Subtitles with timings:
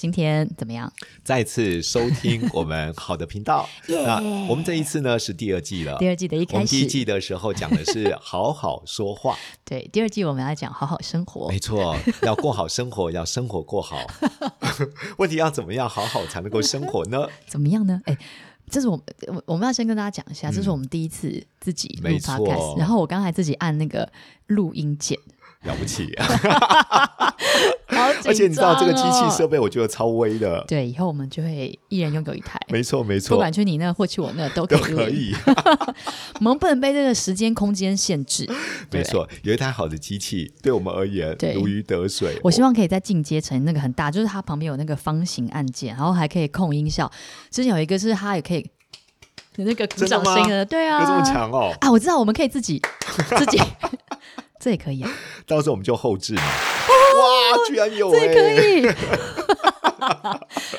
[0.00, 0.90] 今天怎么样？
[1.22, 3.68] 再次收听我们好的频道。
[3.86, 4.16] 那
[4.48, 5.98] 我们这一次呢是第二季了。
[5.98, 9.36] 第二季的一开始，第一季的时候讲的是好好说话。
[9.62, 11.50] 对，第二季我们要讲好好生活。
[11.50, 13.98] 没错， 要过好生活，要生活过好。
[15.18, 17.28] 问题要怎么样好好才能够生活呢？
[17.46, 18.00] 怎么样呢？
[18.06, 18.16] 哎，
[18.70, 24.10] 这是我我我们要先跟大家讲一下，嗯、这是我们第一次自己录 podcast，然后我刚才自己按那个
[24.46, 25.18] 录音键。
[25.64, 26.26] 了不起， 啊、
[28.24, 30.64] 而且你知道这个机器设备，我觉得超威的。
[30.66, 32.58] 对，以后我们就会一人拥有一台。
[32.68, 34.80] 没错，没错，不管去你那或去我那都可以。
[34.80, 35.34] 都可以。
[36.40, 38.50] 我们不能被这个时间空间限制。
[38.90, 42.40] 没错，有一台好的机器，对我们而言如鱼得水。
[42.42, 47.10] 我希望可以再进阶成那个很大，就是它旁边有那个方形按键，然后还可以控音效。
[47.50, 48.66] 之前有一个是它也可以
[49.56, 51.70] 有那个鼓掌声的，对啊，有这么强哦！
[51.80, 52.80] 啊，我知道，我们可以自己
[53.36, 53.60] 自己。
[54.60, 55.10] 这也可以啊，
[55.48, 56.42] 到时候我们就后置嘛。
[56.42, 56.46] 哇，
[57.66, 58.20] 居然有、欸！
[58.20, 58.86] 这可以。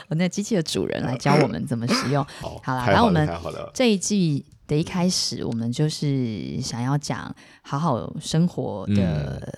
[0.07, 2.23] 我那机器的主人来教我们怎么使用。
[2.39, 3.29] 好，好了，然后我们
[3.73, 9.51] 这一季的一开始，我们就是想要讲好好生活的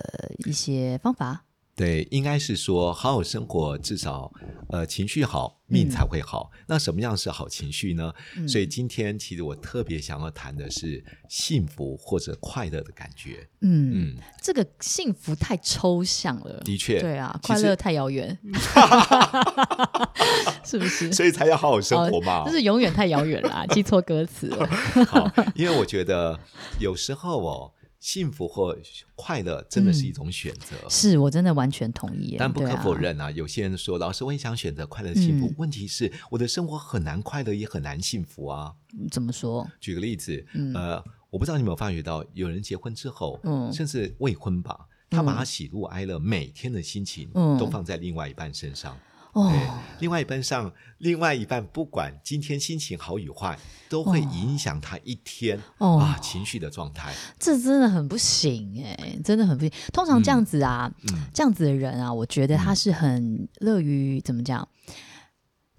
[0.46, 1.30] 一些方法。
[1.30, 1.38] 嗯
[1.76, 4.30] 对，应该是说好好生活，至少
[4.68, 6.52] 呃情绪好，命才会好。
[6.54, 8.12] 嗯、那什么样是好情绪呢？
[8.36, 13.48] 嗯、所以今天其实我特别想要谈的是幸福或者快乐的感觉。
[13.62, 16.62] 嗯嗯，这个幸福太抽象了。
[16.64, 18.38] 的确，对啊，快乐太遥远，
[20.64, 21.10] 是不是？
[21.12, 22.44] 所以才要好好生活嘛。
[22.44, 24.64] 就、哦、是永远太遥远了， 记错歌词了。
[25.06, 26.38] 好，因为我觉得
[26.78, 27.72] 有时候哦。
[28.04, 28.76] 幸福或
[29.14, 32.36] 快乐真的是一种选择，嗯、是我真的完全同意。
[32.38, 38.74] 但不可否认啊，啊有些人说，老师我也想选择快乐幸福，嗯、问题是我的生活很难快乐，也很难幸福啊。
[39.10, 39.66] 怎么说？
[39.80, 48.94] 举个例子，嗯、呃，我不知道你有没有发觉到，有人结婚之后，嗯，甚至未婚吧，他把他喜怒哀乐每天的心情都放在另外一半身上。
[49.34, 49.52] 哦，
[49.98, 53.58] 另外一半上，另外一半不管今天心情好与坏，
[53.88, 57.12] 都会影响他一天、哦、啊情绪的状态。
[57.38, 59.72] 这真的很不行哎，真的很不行。
[59.92, 60.90] 通常这样子啊，
[61.32, 64.66] 这样子的人啊，我觉得他是很乐于、嗯、怎么讲？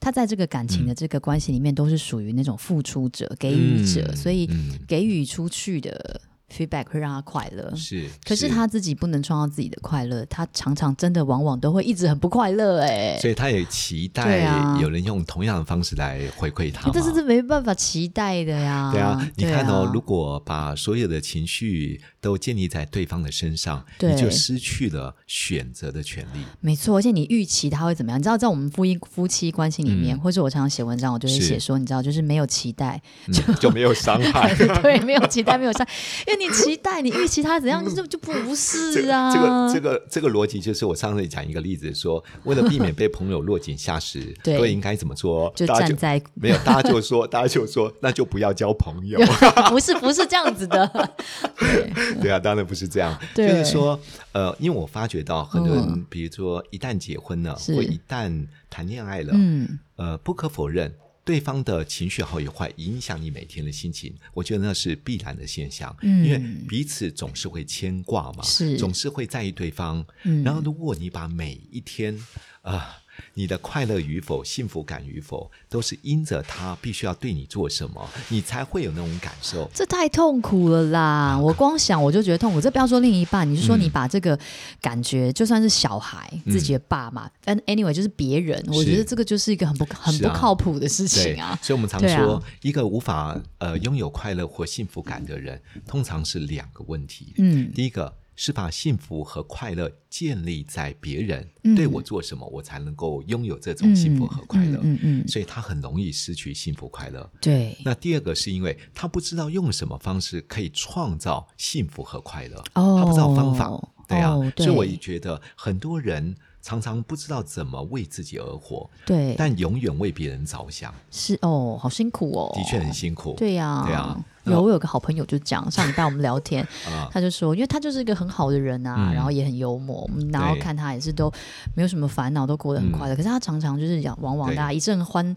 [0.01, 4.49] 他在这个感情的这个关系里面，都是属于那种付出者、给予者，嗯、所以
[4.87, 6.21] 给予出去的。
[6.53, 18.91] Feedback 会让他快乐，是，可是他自己不能创造自己的快乐，他常常真的往往都会一直很不快乐，哎，所以他也期待有人用同样的方式来回馈他，但是这没办法期待的呀。
[18.91, 26.39] 对啊，你看哦，如果把所有的情绪都建立在对方的身上，你就失去了选择的权利。
[26.61, 28.19] 没错，而且你预期他会怎么样？
[28.19, 33.01] 你知道，在我们夫夫妻关系里面，或者我常常写文章，我就会写说，你知道，就是没有期待。
[33.31, 35.85] 就就没有伤害， 对，没有期待没有伤，
[36.27, 39.33] 因为你期待你预期他怎样，就就不是啊。
[39.33, 45.51] 这个这个这个逻辑就是我上次讲一个例子，说为了避免被朋友落井下石， 对，应该怎么做？
[45.55, 49.19] 就站在没有，大家就说， 大家就说，那就不要交朋友。
[49.69, 51.15] 不是不是这样子的，
[51.57, 53.17] 对对啊，当然不是这样。
[53.33, 53.99] 就是说，
[54.31, 60.93] 呃，因为我发觉到很多人，比如说一旦结婚了，或一旦谈恋爱了，嗯，呃，不可否认。
[61.25, 70.05] 对方的情绪好与坏影响你每天的心情，我觉得那是必然的现象，嗯、因为彼此总是会牵挂嘛，是总是会在意对方。
[70.23, 72.15] 嗯、然后，如果你把每一天
[72.61, 72.73] 啊。
[72.73, 79.69] 呃你的快乐与否、幸福感与否，都是因着他必须要对你做什么，你才会有那种感受。
[79.73, 80.99] 这太痛苦了啦！
[81.01, 82.61] 啊、我光想我就觉得痛苦。
[82.61, 84.37] 这不要说另一半，你是说你把这个
[84.81, 91.47] 感觉，嗯、就算是小孩、自己的爸妈，但、嗯、anyway 就是别人，我觉得这个就是一个很不很不靠谱的事情啊。
[91.47, 97.33] 啊所以，我们常说，啊、一个无法呃拥有快乐或幸福感的人，通常是两个问题。
[97.37, 98.13] 嗯，第一个。
[98.35, 104.79] 是把幸福和快乐建立在别人对我做什么，我才能够拥有这种幸福和快乐。
[104.83, 107.29] 嗯嗯，所以他很容易失去幸福快乐。
[107.39, 107.77] 对。
[107.83, 112.57] 那第二个是因为他不知道用什么方式可以创造幸福和快乐。
[112.73, 112.97] 哦。
[112.99, 113.71] 他不知道方法。
[114.07, 114.35] 对啊。
[114.57, 118.89] 所以我也觉得很多人常常不知道怎么为自己而活。
[119.05, 119.33] 对。
[119.37, 120.93] 但永远为别人着想。
[121.09, 122.51] 是哦，好辛苦哦。
[122.53, 123.33] 的确很辛苦。
[123.37, 123.83] 对呀。
[123.85, 124.23] 对啊。
[124.53, 126.67] 有，我有个好朋友就讲，上礼拜我们聊天，
[127.11, 131.31] 他就说，因为他就是一个很好的人啊，然后也很幽默，然后看他也是都
[131.75, 133.15] 没有什么烦恼，都过得很快乐。
[133.15, 135.35] 可是他常常就是讲，往往大家一阵欢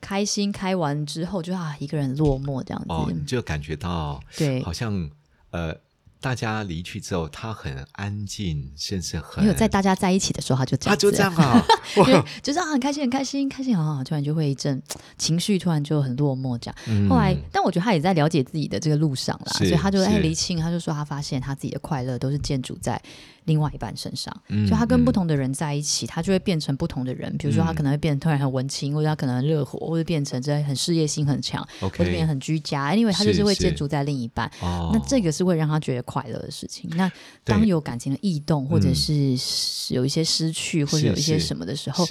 [0.00, 5.10] 开心开完之后，就啊一个人落寞这样子，哦，你就感觉到对，好像
[5.50, 5.74] 呃。
[6.26, 11.64] 大家离去之后，他很安静，甚至很没有在大家在一起的时候，他就这样，他就这样啊，
[12.42, 14.82] 就是啊，很开心，很开心，开心啊，突然就会一阵
[15.16, 16.76] 情绪，突然就很落寞这样。
[16.88, 23.00] 嗯、后来，但我觉得他也在了解自己的这个路上啦，所以他就在厘清，他就说他发现他自己的快乐都是建筑在
[23.46, 27.34] 另外一半身上，嗯、就他跟不同的人在一起，嗯、他就会变成不同的人。
[27.38, 32.94] 比如说，他可能会变得突然很文青，或者他可能很热火，或者变成这很事业心很强或者变得很居家。
[32.94, 36.90] 因为他就是会建筑在另一半，那这个是会让他觉得快乐的事情。
[36.96, 37.10] 那
[37.44, 39.36] 当有感情的异动，或者是
[39.90, 42.06] 有一些失去，或者有一些什么的时候，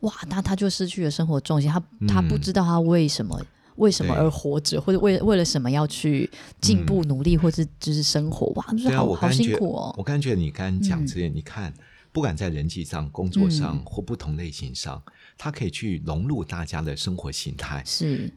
[0.00, 3.38] 哇，那他就失去了生活重心，他他不知道他为什么
[3.80, 6.30] 为什么而活着，或者为为了什么要去
[6.60, 9.94] 进步努力，或者就是生活，哇，就是好好辛苦哦。
[9.98, 11.72] 我感觉你刚刚讲这些，你看，
[12.12, 15.02] 不管在人际上、工作上或不同类型上，
[15.38, 18.32] 他可以去融入大家的生活形态，是。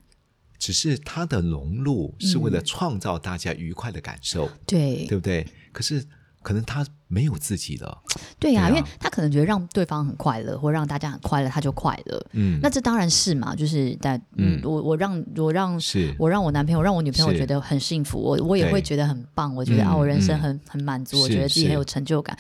[0.58, 5.06] 只是他的融入是为了创造大家愉快的感受，嗯、对。
[5.08, 5.46] 对不对？
[5.74, 6.02] 可是
[6.44, 7.98] 可能他没有自己的，
[8.38, 12.26] 对呀、啊，对啊、因为他可能觉得让对方很快乐，或让大家很快乐，他就快乐。
[12.34, 16.14] 嗯，那这当然是嘛，就是但嗯，我我让我让是。
[16.20, 22.38] 我让我男朋友让我女朋友觉得很幸福，我我也会觉得很棒，我觉得啊，我人生很、嗯、很满足，我觉得自己很有成就感。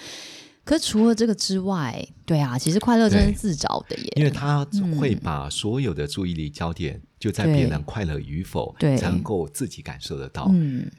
[0.66, 4.66] 可是除了这个之外，对啊，其实快乐真是自找的耶，因为他
[4.98, 10.50] 会把所有的注意力焦点就在别人快乐与否，对，才能够自己感受得到。
[10.54, 10.90] 嗯。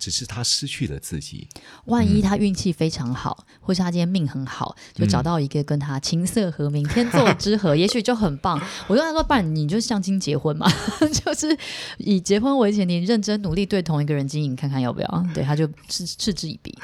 [0.00, 1.46] 只是他失去了自己。
[1.84, 8.58] 万一他运气非常好，嗯、或是他今天命很好，就找到一个跟他琴瑟和鸣、嗯、天作之合， 也许就很棒。
[8.88, 10.66] 我就跟他说：“不然你就相亲结婚嘛，
[11.22, 11.56] 就是
[11.98, 16.74] 以结婚为前提，认真努力对同一个人经营，看看要不要。”对，他就嗤嗤之以鼻。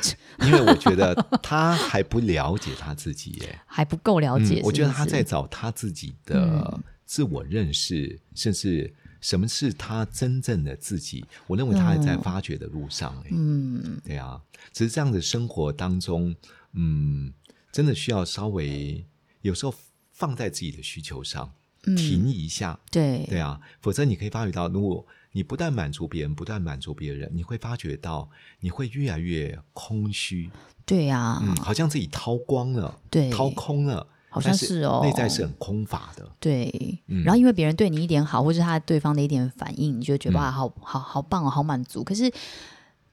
[0.43, 4.67] 因为我觉得他还不了解他自己，耶，还不够了解是不是、嗯。
[4.67, 8.93] 我觉得他在找他自己的自我认识，嗯、甚至。
[9.26, 11.25] 什么是他真正的自己？
[11.49, 13.12] 我认为他还在发掘的路上。
[13.28, 14.40] 嗯，对啊，
[14.73, 16.32] 只是这样的生活当中，
[16.75, 17.32] 嗯，
[17.73, 19.05] 真的需要稍微
[19.40, 19.75] 有时候
[20.12, 21.52] 放在自己的需求上，
[21.87, 22.78] 嗯、停一下。
[22.88, 28.31] 对，对啊，否则你可以发觉到，如果你不断满足别人，不断满足别人，你会发觉到
[28.61, 30.49] 你会越来越空虚。
[30.84, 34.06] 对呀、嗯，好像自己掏光了，对，掏空了。
[34.37, 36.29] 好像是哦，内在是很空乏的。
[36.38, 36.71] 对，
[37.06, 42.05] 嗯、然后因为别人对你一点好，或是他对方的一点反应，你就觉得哇，好好好棒哦，好满足。
[42.05, 42.31] 可是。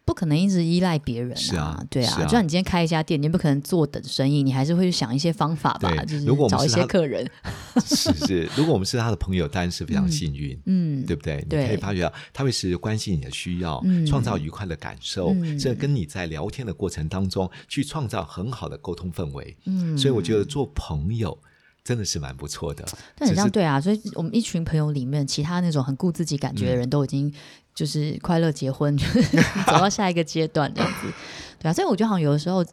[0.05, 7.25] 不可能一直依赖别人啊，是啊，对啊，就像你今天开一家店，你不可能坐等生意，你还是会去想一些方法吧，就是找一些客人。
[7.85, 11.37] 是是，如果我们是他的朋友，当然是非常幸运，嗯，对不对？
[11.49, 19.55] 你可以发觉到他会时时关心你的需要，创造愉快的感受，甚至跟你在聊天的过程当中去创造很好的沟通氛围。
[19.65, 21.37] 嗯，所以我觉得做朋友
[21.83, 22.85] 真的是蛮不错的。
[23.15, 27.33] 但很像对啊，所以我们一群朋友里面，其他那种很顾自己感觉的人都已经。
[27.73, 28.95] 就是快乐结婚，
[29.65, 31.11] 走到下一个阶段这样子，
[31.59, 32.63] 对啊，所以我觉得好像有的时候，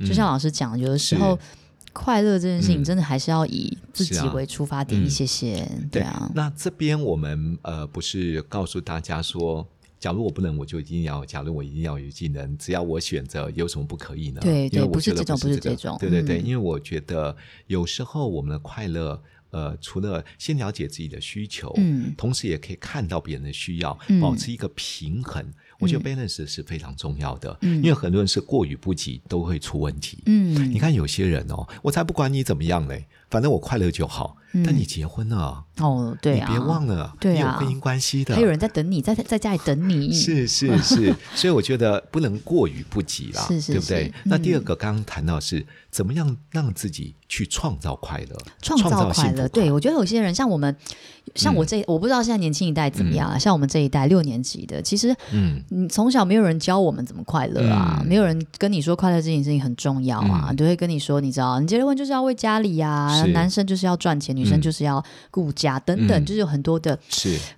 [0.00, 1.38] 就像老师讲，有的时候
[1.92, 6.30] 快乐这件事情真的还是要以自己为出发点一些些，对啊。
[6.34, 9.66] 那这边我们呃不是告诉大家说，
[9.98, 14.40] 假如我不能，我就一定要；假如我一定要有技能，只要我选择，有什么不可以呢？
[14.40, 17.36] 对对，不是这种，不是这种，对对对，因为我觉得
[17.66, 19.20] 有时候我们的快乐。
[19.54, 25.40] 呃，除了先了解自己的需求，嗯，同时也可以看到别人的需要，嗯、保持一个平衡。
[25.44, 30.18] 嗯、我觉得 balance 是非常重要的，嗯、因为很多人是过与不及都会出问题。
[30.26, 34.36] 嗯，你看有些人哦，我才不管你怎么样嘞，反正我快乐就好。
[34.64, 40.12] 但你结婚了哦，对啊，你别忘了，你有婚姻关系的，还有人在等你， 在在家里等你。
[40.12, 44.12] 是是是， 所以我觉得不能过于不及啦，是是，对不对？
[44.22, 49.48] 那第二个刚刚谈到是怎么样让自己去创造快乐，创造快乐。
[49.48, 50.76] 对，我觉得有些人像我们，
[51.34, 53.36] 像我这，我不知道现在年轻一代怎么样啊。
[53.36, 66.98] 像我们这一代六年级的，其实，嗯，你从小没有人教我们怎么快乐啊，没有人跟你说快乐这件事情很重要啊，都会跟你说，你知道，你结了婚就是要为家里呀，男生就是要赚钱，女生就是要顾家等等，就是有很多的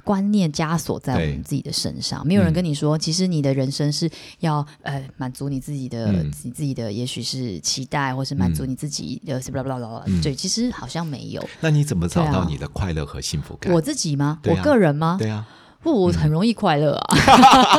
[0.04, 2.26] 观念枷锁在我们自己的身上。
[2.26, 4.08] 没有人跟你说，其实你的人生是
[4.40, 9.40] 要呃满足你自己的你自己的，也许是期待，或是满足你自己的
[10.22, 11.48] 对，其实好像没有。
[11.60, 13.72] 那你怎么找到你的快乐和幸福感？
[13.72, 14.40] 我自己吗？
[14.44, 15.16] 我个人吗？
[15.18, 15.46] 对啊。
[15.82, 17.16] 不，我很容易快乐啊！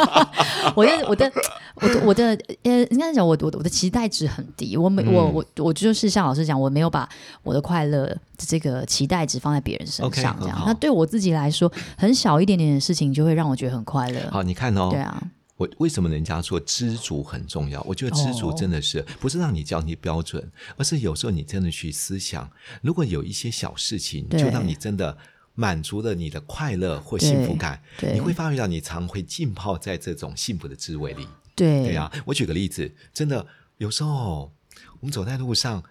[0.76, 1.32] 我的我的
[1.76, 4.78] 我的我的呃，应该讲我我我的期待值很低。
[4.78, 7.08] 我没我我我就是像老师讲，我没有把
[7.44, 10.64] 我的快乐这个期待值放在别人身上，这样。
[10.66, 14.22] 那对我自己来说，很小一点点的事情就会让我觉得很快乐。
[14.32, 15.22] 好，你看哦，对啊，
[15.58, 17.82] 我为什么人家说知足很重要？
[17.88, 22.50] 我觉得知足真的是不是让你降低标准，而是有时候你真的去思想，
[22.82, 25.18] 如果有一些小事情，就让你真的。
[25.60, 27.82] 满足了你的快乐或幸福感，
[28.14, 31.28] 你会发觉到你常会浸泡在这种幸福的滋味里。
[31.56, 32.24] 对，对呀、啊。
[32.28, 33.46] 我举个例子，真的
[33.80, 34.54] 有时候
[35.02, 35.84] 我们走在路上。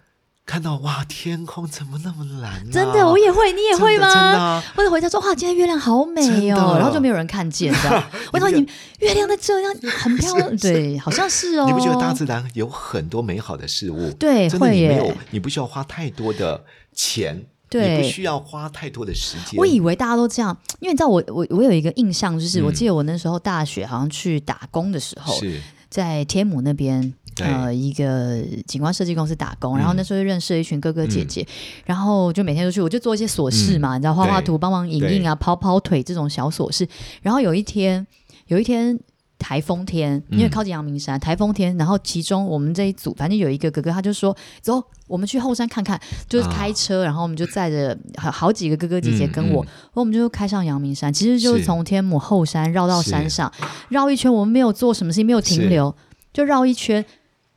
[0.47, 2.71] 看到哇，天空怎么那么蓝、啊？
[2.71, 4.07] 真的，我也会，你也会吗？
[4.07, 6.21] 真的，真的啊、或者回家说哇，今天月亮好美
[6.51, 8.09] 哦，然后就没有人看见，这样。
[8.31, 8.65] 我说你
[8.99, 11.65] 月亮在这样很漂亮，对，好像是哦。
[11.67, 14.09] 你不觉得大自然有很多美好的事物？
[14.13, 19.57] 对，真的你没有，你不需要花太多的钱，对，你不需要花太多的时间。
[19.57, 25.61] 我以为大家都这样， 因为你知道我，我我有一个印象，就是、嗯、我记得我那时候大学好像去打工的时候，是。
[25.89, 27.13] 在天母那边。
[27.39, 36.87] 呃，一个景观设计公司打工，然后那时候就认识了一群哥哥姐姐，嗯、然后就每天都去，我就做一些琐事嘛，嗯、你知道，画画图、帮忙影印啊、跑跑腿这种小琐事。
[37.21, 38.07] 然后有一天，
[38.47, 38.99] 有一天
[39.39, 53.51] 台风天，因为靠近阳明山，嗯、台风天，然后其中我们这一组，反正有一个哥哥，他就说：“走，我们去后山看看。”就是开车，啊、然后我们就载着好好几个哥哥姐姐跟我，我们就开上阳明山，其实就是从天母后山绕到山上，
[53.89, 54.33] 绕一圈。
[54.33, 55.95] 我们没有做什么事情，没有停留，
[56.33, 57.03] 就绕一圈。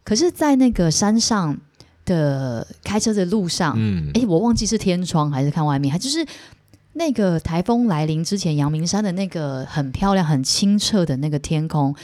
[0.03, 1.57] 可是，在那个山上
[2.05, 6.27] 的开车的路上，嗯，哎，我忘记是天窗还是看外面，还就是
[6.93, 11.95] 那个台风来临之前，阳明山的那个很漂亮、很清澈的那个天空，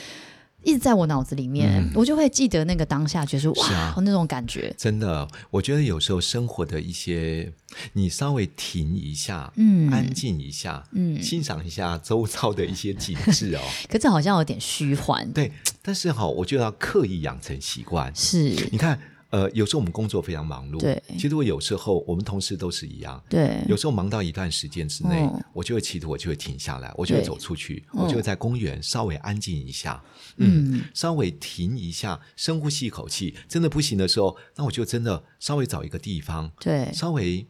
[0.63, 4.73] 一直在我脑子里面，嗯、我就会记得那个当下，就是哇，啊、那种感觉。
[4.77, 7.53] 真的，我觉得有时候生活的一些，
[7.95, 13.61] 你稍微停一下，嗯，安静一下，嗯，欣赏一下周遭的一些景致哦。
[13.91, 15.53] 可这好像有点虚幻，对。
[15.83, 18.13] 但是哈，我就要刻意养成习惯。
[18.13, 18.99] 是，你看，
[19.31, 20.79] 呃，有时候我们工作非常忙碌。
[20.79, 21.03] 对。
[21.19, 23.23] 其实我有时候，我们同事都是一样。
[23.29, 23.59] 对。
[23.69, 30.03] 有时候忙到一段时间之内，哦、我就会企图，我就会停下来，我就会走出去，对我就会在公园稍微安静一下，
[30.37, 33.35] 嗯，嗯稍微停一下，深呼吸一口气。
[33.49, 37.47] 真的不行的时候，那我就真的稍微找一个地方，对，稍微。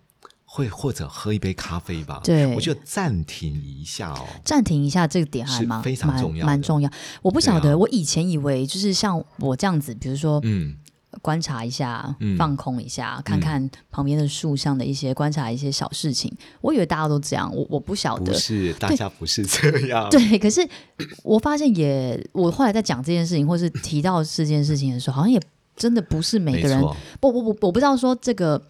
[0.48, 6.88] 会或者喝一杯咖啡吧，对，我觉得暂停一下哦，暂停一下这个点还蛮非常重要，蛮重要。
[7.20, 10.76] 我不晓得，啊、我以前以为就是像我这样子，比如说，嗯，
[11.22, 16.32] 观察一下，嗯、放空一下，看看旁边的树上的一些，观察一些小事情。
[16.60, 20.28] 我以为大家都这样，我我不晓得，不是大家不是这样，对。
[20.28, 20.66] 对，可是
[21.22, 25.40] 我发现也，我后来在讲这件事情，或是提到这件事情的时候，好像也
[25.76, 26.80] 真的不是每个人，
[27.20, 28.62] 不不不，我不知道说这个。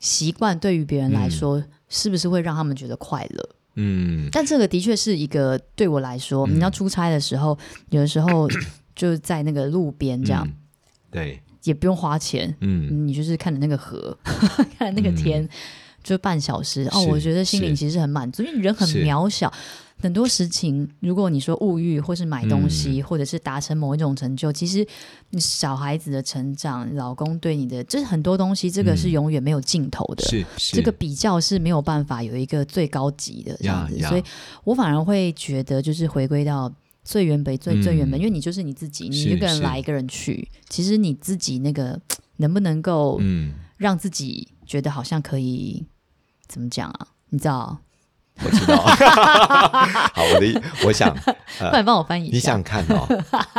[0.00, 3.48] 习惯对于别人来说，嗯、是不是会让他们觉得快乐？
[3.76, 7.56] 嗯，但这个的确是一个对我来说，嗯、你要出差的时候，
[7.90, 8.48] 有的时候
[8.96, 10.54] 就在那个路边这样，嗯、
[11.08, 14.16] 对，也不用花钱，嗯，你就是看着那个河，
[14.78, 15.48] 看着那个天，嗯、
[16.02, 16.88] 就半小时。
[16.92, 19.52] 哦，我觉得心灵其实很满足，因为人很渺小。
[20.00, 24.84] 很多事情，如果你说物欲，或是买东西，嗯、或者是达成某一种成就，其实
[25.30, 30.24] 你小孩子的成长，老公对你的，就是很多东西，这个是永远没有尽头的。
[30.24, 30.74] 是、嗯，是。
[30.74, 34.24] 这个比较是没有办法有一个最高级的这样子，所以
[34.64, 36.68] 我反而会觉得，就是回归到
[37.04, 42.00] 最原本、最最原本，嗯、因为你就是你自己，你一个人来，一个人去，其实你自己那个
[42.36, 45.86] 能不能够，嗯，让自己觉得好像可以，
[46.46, 47.08] 怎么讲啊？
[47.30, 47.80] 你知道？
[48.44, 48.76] 我知道，
[50.14, 51.14] 好，我的我想，
[51.60, 52.34] 呃、快帮我翻译一下。
[52.34, 53.06] 你想看哦？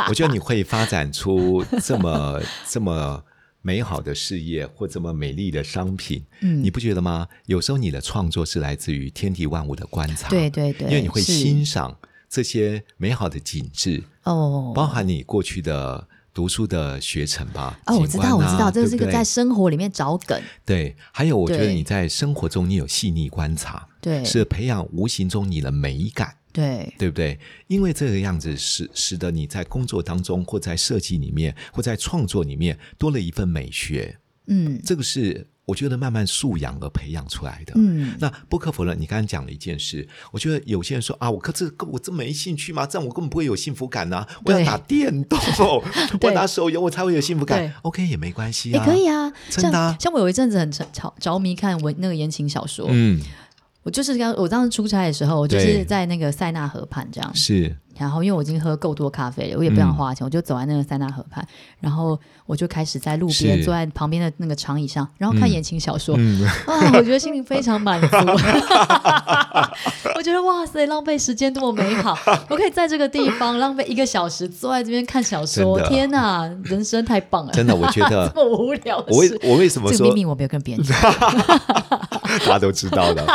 [0.08, 3.22] 我觉得你会发展出这么 这么
[3.62, 7.28] 美好的事业，或这么美丽的商品，嗯，你不觉得吗？
[7.46, 11.96] 有时候你的创作是来自于天地万物的观察，对对对，因为你会欣赏
[12.28, 16.08] 这些美好的景致哦，包含你过去的。
[16.34, 17.78] 读书的学程吧。
[17.86, 20.42] 哦，我知道，啊、我知道，这是一个在生活里面找梗。
[20.64, 27.38] 对，还有，我觉得你在生活中你有细腻观察，对，是培养无形中你的美感，对，对不对？
[27.68, 34.18] 因为这个样子使使得你在工作当中，或在设计里面，或在创作里面多了一份美学。
[34.48, 35.46] 嗯，这个是。
[35.66, 37.72] 我觉得慢慢素养而培养出来的。
[37.76, 40.06] 嗯，那不可否认，你刚刚讲了一件事。
[40.30, 42.86] 我觉得有些人说啊，我可这我这没兴趣吗？
[42.86, 44.26] 这样我根本不会有幸福感呐。
[44.44, 45.38] 我要打电动，
[46.20, 47.72] 我打手游，我才会有幸福感。
[47.82, 49.96] OK 也没关系啊，也可以啊，真的。
[49.98, 52.86] 像我有一阵子很着着迷看文那个言情小说。
[52.90, 53.20] 嗯，
[53.84, 57.34] 我就是刚我当时出差的时候，我就是在那个塞纳河畔这样。
[57.34, 57.76] 是。
[57.96, 61.46] 然后因为我已经喝够多咖啡了，我也不想花钱，我就走在那个塞纳河畔，
[61.80, 62.18] 然后。
[62.46, 66.14] 我就开始在路边坐在旁边的那个长椅上，然后看言情小说。
[66.68, 68.06] 啊，我觉得心里非常满足。
[70.14, 72.14] 我觉得哇塞，浪费时间多么美好！
[72.50, 75.80] 我可以在这个地方浪费一个小时，坐在这边看小说。
[75.88, 77.52] 天哪，人生太棒了！
[77.54, 79.02] 真的，我觉得 这么无聊。
[79.08, 80.94] 我为我为什么说这个秘密我没有跟别人讲？
[82.40, 83.26] 大家都知道的。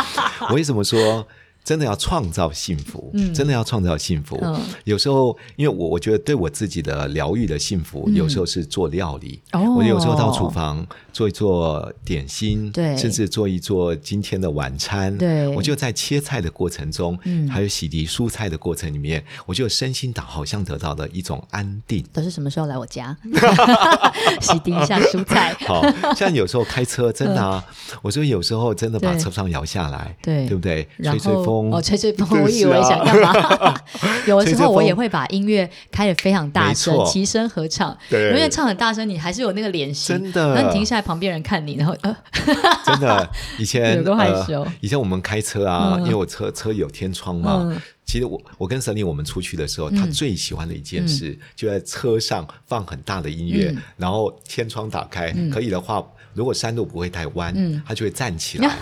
[0.52, 1.26] 为什么说
[1.64, 4.40] 真的要创造幸福，嗯，真的要创造幸福。
[4.42, 9.40] 嗯，有时候，因为我我觉得对我自己的疗愈的幸福，嗯，有时候是做料理。
[9.52, 15.16] 哦，我有时候到厨房做一做点心，对，甚至做一做今天的晚餐。
[15.16, 22.04] 对，我就在切菜的过程中，嗯，还有洗涤蔬菜的过程里面，我就身心的好像得到了一种安定。
[22.12, 23.16] 都是什么时候来我家
[24.42, 25.56] 洗涤一下蔬菜？
[25.68, 25.84] 好
[26.16, 27.64] 像有时候开车，真的啊，
[28.02, 30.88] 我说有时候真的把车窗摇下来，对，对不对？
[31.04, 31.59] 吹吹风。
[31.72, 33.76] 哦，吹吹风，我以为想干嘛？
[34.26, 37.96] 有的时候我也会把音乐开得非常大声，齐声合唱。
[38.10, 40.18] 对，因为唱很大声，你还是有那个脸型。
[40.18, 42.16] 真的，那你停下来，旁边人看你，然后呃，
[42.86, 44.66] 真的，以前 有多害羞。
[44.82, 47.82] 以前我们开车啊，因为我车车有天窗嘛。
[48.06, 56.04] 其实我我跟沈丽我们出去的时候，他最喜欢的一件事，就在车上放很大的音乐，然后天窗打开，可以的话。
[56.36, 58.78] 如果山路不会太弯，嗯，他就会站起来，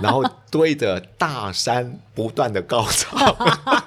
[0.00, 3.16] 然后对的大山不断的高潮，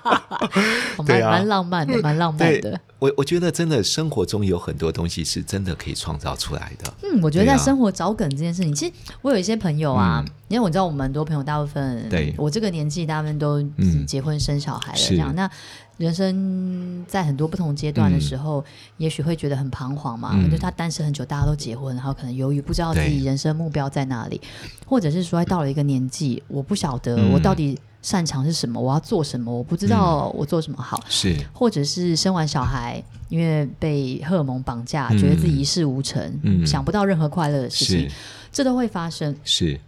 [1.06, 2.82] 对啊，蛮浪漫的，蛮浪漫的。
[2.98, 6.92] 我我觉得真的生活中有很多东西是真的可以创造出来的。
[7.04, 12.34] 嗯，我觉得在生活找梗这件事情，其实我有一些朋友啊，因为我知道我们很多朋友大部分，对。
[12.36, 13.62] 我这个年纪，大部分都
[14.08, 15.34] 结婚生小孩了，这样。
[15.36, 15.50] 那。
[15.98, 18.64] 人生在很多不同阶段的时候，嗯、
[18.98, 20.32] 也许会觉得很彷徨嘛。
[20.34, 24.42] 嗯、就他单身很久，大家都结婚，然后可能犹豫，不知道自己人生目标在哪里，
[24.86, 31.00] 或者是说到了一个年纪，我不晓得我到底擅长是什么，嗯、我要做什么，我不知道我做什么好。
[31.08, 38.12] 是，或者是生完小孩，因为被荷尔蒙绑架，嗯、觉得自己一事无成，嗯、想不到任何快乐的事情，
[38.52, 39.34] 这都会发生。
[39.44, 39.80] 是，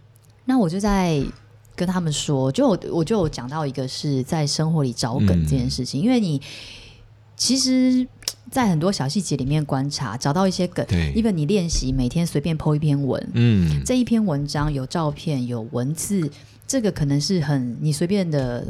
[0.46, 1.22] 那我就在。
[1.78, 6.42] 跟他们说，就我我就有讲到一个是在生活里找梗这件事情，嗯、因为你
[7.36, 8.04] 其实，
[8.50, 10.84] 在很多小细节里面观察，找到一些梗。
[10.88, 16.28] 对，因为你练习每天随便 po 一篇文，嗯，这一篇文章有照片有文字，
[16.66, 18.66] 这个可能是很你随便的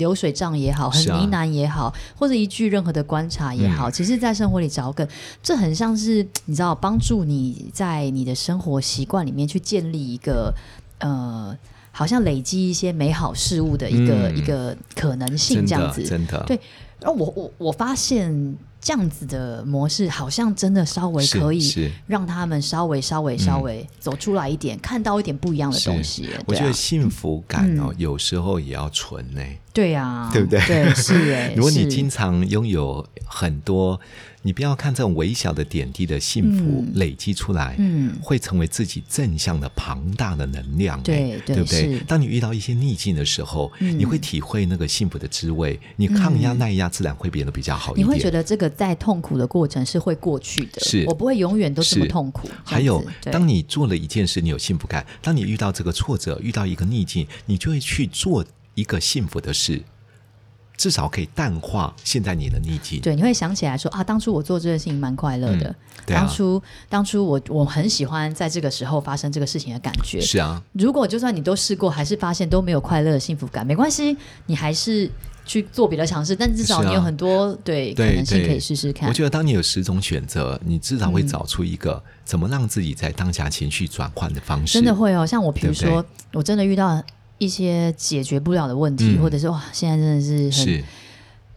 [0.00, 5.06] 流水账也好，嗯、很呢喃也好，啊、或者一句任何的观察也好，嗯、其实，在生活里找梗，
[5.40, 10.52] 这很像是你知道，帮助你在你的生活习惯里面去建立一个
[10.98, 11.56] 呃。
[11.92, 16.60] 好像累积一些美好事物的一个、嗯、一个可能性，这样子，真的，真的对。
[16.98, 26.26] 然后我我我发现这样子的模式，好像真的稍微可以让他们稍微稍微稍微走出来一点，嗯、看到一点不一样的东西。
[26.28, 29.42] 啊、我觉得幸福感哦，嗯、有时候也要存呢。
[29.72, 30.60] 对呀，对不对？
[30.66, 31.52] 对，是哎。
[31.56, 34.00] 如果你经常拥有很多。
[34.42, 42.00] 你不要看这种微小的点滴的幸福累积出来，嗯，会成为自己正向的庞大的能量，对对不对？
[42.00, 48.06] 当你遇到一些逆境的时候，你会体会那个幸福的滋味，你抗压耐压自然会变得比较好一点。
[48.06, 52.48] 你会觉得这个在痛苦的过程是会过去的，是我不会永远都这么痛苦。
[52.64, 59.80] 还有，当你做了一件事，你有幸福感；当你遇到这个挫折，遇到一个逆境，你就会去做一个幸福的事。
[60.82, 63.00] 至少可以淡化现在你的逆境。
[63.00, 65.68] 对，你会想起来说啊，当初我做这件事情蛮快乐的。
[65.68, 70.20] 嗯对啊、当初，当初我我很喜欢在这个时候发生这个事情的感觉。
[70.20, 70.60] 是啊。
[70.72, 74.16] 如果就算你都试过，还是发现都没有快乐的幸福感，没关系，
[74.46, 75.08] 你还是
[75.46, 76.34] 去做别的尝试。
[76.34, 79.08] 但至少你有很多对可能性可以试试看。
[79.08, 84.72] 我觉得，当你有十种选择，你至少会找出一个怎么让自己在当下情绪转换的方式。
[84.72, 87.00] 真的会哦，像我，比如说，对对我真的遇到。
[87.44, 90.84] 一些解决不了的问题，嗯、或者是哇，现在真的是很是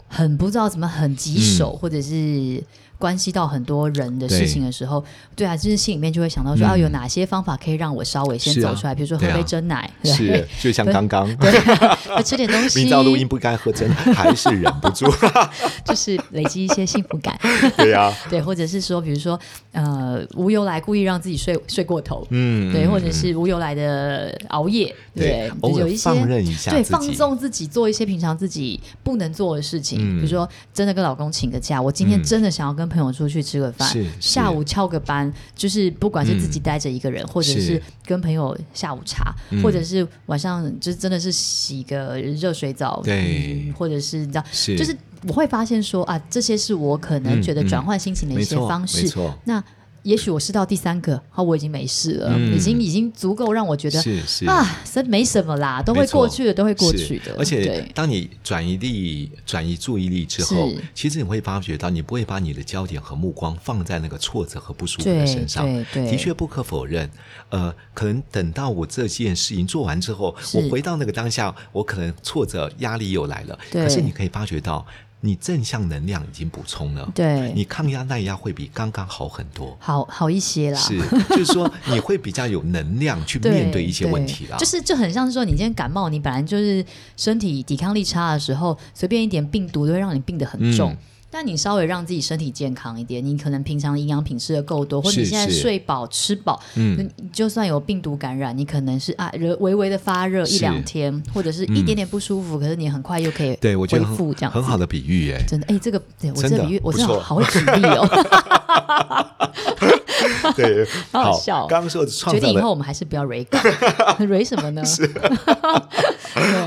[0.07, 2.63] 很不知道怎么很棘手，嗯、或者是。
[2.99, 5.03] 关系到很多人的事情的时候，
[5.35, 5.45] 对。
[5.45, 8.95] 啊，就是心里面就会想到说啊，有哪些方法可以让我稍微先走出来？
[8.95, 11.51] 比如说喝杯真奶，是就像刚刚， 对，
[12.25, 12.79] 吃点东西。
[12.79, 15.05] 明知道录音不该喝真奶，还是忍不住，
[15.85, 17.39] 就是累积一些幸福感。
[17.77, 19.39] 对呀，对，或者是说，比如说
[19.71, 32.84] 呃，无由来故意让自己睡睡过头，嗯，对，或者是无由来的熬夜，对，有一些放任一下，对，放纵自己做一些平常自己不能做的事情，比如说真的跟老公请个假，我今天真的想要跟。
[32.85, 44.43] 跟朋友出去吃个饭，下午翘个班，就是不管是自己待着一个人，或者是跟朋友下午茶，或者是晚上就真的是洗个热水澡，对，或者是你知道，
[44.77, 44.95] 就是
[45.27, 49.11] 我会发现说啊，这些是我可能觉得转换心情的一些方式。
[49.45, 49.63] 那。
[50.05, 54.63] 也许我试到第三个，好，我已经没事了，嗯、已经已经足够让我觉得是是啊，
[54.93, 57.35] 这没什么啦，都会过去的，都会过去的。
[57.39, 65.65] 而且，当你转移力、转移注意力之后，其实你会发觉到，你不会把你的焦点和目光放在那个挫折和不舒服的身上。
[65.65, 67.09] 对对对，的确不可否认，
[67.49, 73.57] 呃，可能等到我这件事情做完之后，我回到那个当下，我可能挫折、压力又来了。
[73.71, 74.85] 对可是你可以发觉到。
[75.25, 80.79] 你正向能量已经补充了，对，你抗压耐压会比刚刚好很多，好好一些啦。
[80.79, 84.57] 是，就是说你会比较有能量去面对一些问题啦。
[84.57, 86.85] 就是就很像是说，你今天感冒，你本来就是
[87.17, 90.91] 身体抵抗力差的时候，随便一点病毒都会让你病得很重。
[90.91, 90.97] 嗯
[91.37, 104.51] 但你稍微让自己身体健康一点，你可能平常营养品吃的够多，或者你现在睡饱吃饱，嗯，就算有病毒感染，你可能是啊，热微微的发热一两天，或者是一点点不舒服，嗯、可是你很快又可以恢复这样。
[104.51, 108.07] 很好的比喻耶，真的哎，这个对我这个比喻我真的好会举例哦。
[110.55, 111.65] 对， 好好笑。
[111.67, 114.83] 刚刚说决定以后我们还是不要 re，re 什么呢？
[114.85, 115.09] 是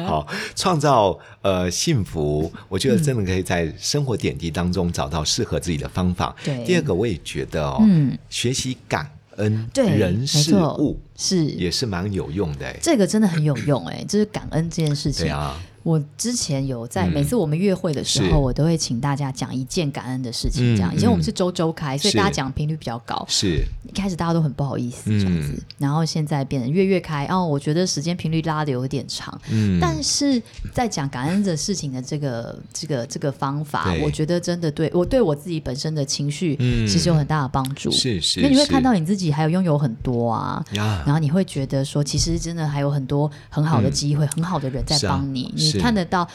[0.07, 6.35] 好，创造呃幸福，我觉得真的可以在生活点滴当中找到适合自己的方法。
[6.45, 12.75] 对，第二个我也觉得哦，嗯，学习感恩对人事物是也是蛮有用的。
[12.81, 15.27] 这个真的很有用哎，就是感恩这件事情。
[15.27, 15.55] 对啊。
[15.83, 20.77] 我之前有在每次我们约会的时候，我都会请大家讲一件感恩的事情。
[20.77, 23.25] 这样，以前我们是周周开，所以大家讲频率比较高。
[23.29, 27.27] 是，一开始大家都很不好意思这样子，然后现在变成月月开。
[27.27, 29.41] 哦，我觉得时间频率拉的有点长。
[29.51, 37.91] 嗯，但是在讲感恩的事情的这个这个这个方法，我觉得真的对我对我自己本身的情绪其实有很大的帮助。
[37.91, 45.51] 是是，因为你会看到你自己还有拥有很多啊，然后你会觉得说，其实真的还有很多很好的机会，很好的人在帮你。
[45.57, 45.78] 你。
[45.79, 46.29] 看得到，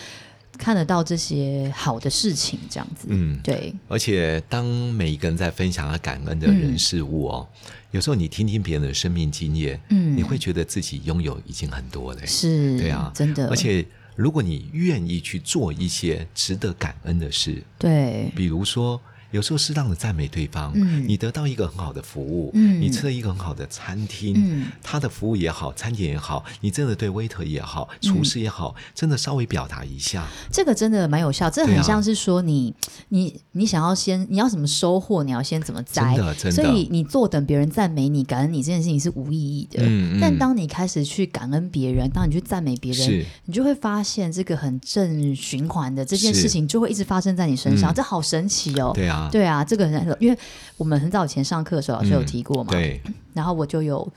[0.58, 3.74] 看得到这些好的事情，这样子，嗯，对。
[3.88, 13.48] 而且，当每一个人在分享他感恩的人事物哦，嗯、有时候你听听别人的生命经验，嗯，你会觉得自己拥有已经很多了，是，对啊，真的。
[13.50, 19.02] 而且，如果你愿意去做一些值得感恩的事，对，比如说。
[19.34, 31.50] 有时候适当的赞美对方，嗯，你得到一个很好的服务，嗯，你吃了一个很好的餐厅，嗯，他的服务也好，餐点也好，你真的对 waiter 也好，厨师也好，真的稍微表达一下，这个真的蛮有效。
[31.50, 32.72] 这很像是说你
[33.10, 36.64] 你你想要先你要怎么收获，你要先怎么摘，真的真的。
[36.64, 39.82] 所以你坐等别人赞美你、感恩你这件事情是无意义的。
[39.84, 48.92] 嗯，但当你开始去感恩别人，当你去赞美别人，你就会发现这个很正循环的这件事情就会一直发生在你身上，这好神奇哦。
[48.94, 49.23] 对啊。
[49.32, 50.38] 对啊，这个很，因为
[50.78, 52.72] 我们很早以前上课的时候，老师有提过嘛。
[52.72, 53.02] 嗯、对。
[53.34, 54.12] 然后我就有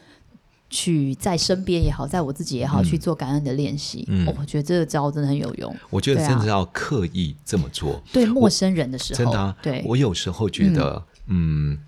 [0.68, 4.04] 去在身边也好，在我自己也好、嗯、去做感恩的练习。
[4.08, 5.74] 嗯、哦，我觉得这个招真的很有用。
[5.90, 8.02] 我觉得真的要刻意这么做。
[8.12, 9.56] 对，陌生人的时候，真的、啊。
[9.62, 9.82] 对。
[9.86, 11.78] 我有时候觉得，嗯，嗯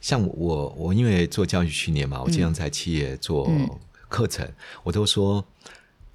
[0.00, 3.50] 像我，我因为做教育训练嘛，我经常在企业做
[4.08, 5.44] 课程，嗯、我都说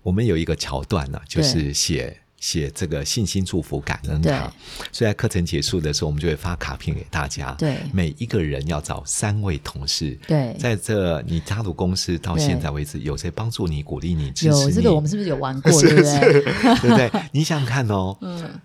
[0.02, 2.20] 我们有一个桥段呢、啊，就是写。
[2.44, 4.54] 写这个信心祝福感恩卡，
[4.92, 7.54] 所以在课程结束的时候，我们就会发卡片给大家。
[7.54, 10.20] 对，每一个人要找三位同事。
[10.28, 14.62] 对，在这你加入公司到现在为止，有谁帮助你、鼓励你、支持你？
[14.64, 15.72] 有这个，我们是不是有玩过？
[15.82, 16.44] 对不对？
[16.82, 17.10] 对不对？
[17.32, 18.60] 你想想看哦，嗯，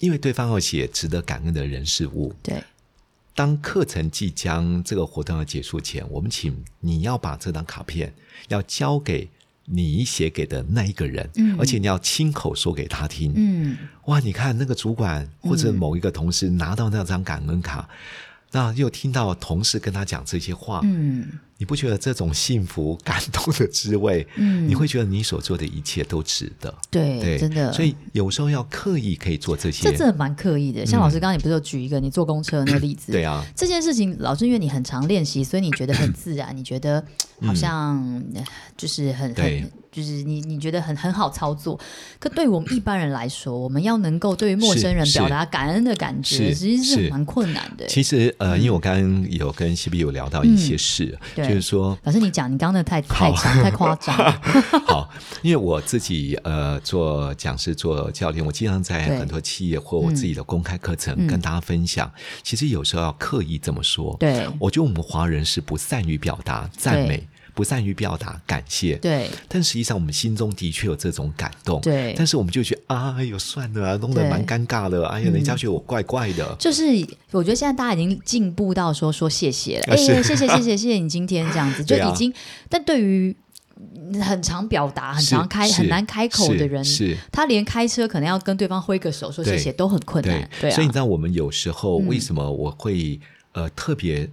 [0.00, 2.34] 因为对方要写值得感恩的人事物。
[2.42, 2.60] 对，
[3.36, 8.12] 当课程即将这个活动要结束前，我们请你要把这张卡片
[8.48, 9.28] 要交给。
[9.66, 17.94] 你写给的那一个人，嗯，而且你要亲口说给他听，嗯，哇，你看那个主管或者某一个同事拿到那张感恩卡，嗯，
[18.52, 21.28] 那又听到同事跟他讲这些话，嗯。
[21.58, 24.26] 你不觉得这种幸福感动的滋味？
[24.34, 26.74] 嗯，你会觉得你所做的一切都值得。
[26.90, 27.72] 对，对，真的。
[27.72, 30.84] 所以有时候要刻意可以做这些，这真的蛮刻意的。
[30.84, 33.12] 像老师刚刚你不是有举一个你坐公车的那个例子？
[33.12, 37.02] 对啊，这件事情老师因为你很常练习，所以你觉得很自然，你觉得
[37.40, 38.22] 好像
[38.76, 41.78] 就是很很就是你你觉得很很好操作。
[42.18, 47.86] 可对于我们一般人来说，我们要能够对于陌生人表达感恩的感觉，其实是蛮困难的。
[47.86, 51.44] 其实呃，因为我刚刚有跟 CB 有聊到一些事，对。
[51.44, 54.14] 就是说，老师你讲，你刚刚那太太长太夸张。
[54.86, 55.08] 好，
[55.42, 62.10] 因为我自己呃做讲师做教练，我经常在很多企业或我自己的公开课程跟大家分享。
[62.42, 64.16] 其实有时候要刻意这么说。
[64.18, 68.96] 对，我觉得我们华人是不善于表达赞美，不善于表达感谢。
[68.96, 71.80] 对，但实际上我们心中的确有这种感动。
[71.80, 75.06] 对，但是我们就觉得啊，哎呦算了啊，弄得蛮尴尬的。
[75.06, 76.56] 哎呀，人家觉得我怪怪的。
[76.58, 76.82] 就是
[77.30, 82.34] 我觉得现在大家已经进步到说说谢谢了，哎，谢谢谢谢谢谢你今天这样子 就已经。
[82.68, 83.34] 但对于
[84.20, 90.50] 很常表达、很常开、很难开口的人，是他连开车可能要跟对方挥个手说谢谢都很困难。
[90.60, 93.20] 对，所以你知道我们有时候为什么我会
[93.52, 94.28] 呃特别。